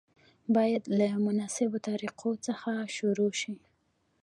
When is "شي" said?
3.41-3.55